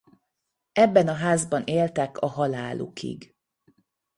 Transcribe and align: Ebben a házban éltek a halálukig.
Ebben 0.71 1.07
a 1.07 1.13
házban 1.13 1.63
éltek 1.65 2.17
a 2.17 2.27
halálukig. 2.27 3.35